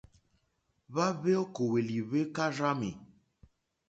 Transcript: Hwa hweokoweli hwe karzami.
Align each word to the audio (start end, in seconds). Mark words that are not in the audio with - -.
Hwa 0.93 1.07
hweokoweli 1.19 1.97
hwe 2.07 2.21
karzami. 2.35 2.91